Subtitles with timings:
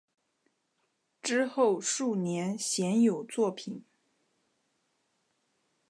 [1.21, 3.83] 之后数年鲜有作品。